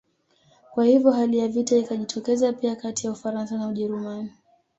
Kwa 0.73 0.85
hivyo 0.85 1.11
hali 1.11 1.37
ya 1.37 1.47
vita 1.47 1.77
ikajitokeza 1.77 2.53
pia 2.53 2.75
kati 2.75 3.07
ya 3.07 3.13
Ufaransa 3.13 3.57
na 3.57 3.67
Ujerumani 3.67 4.31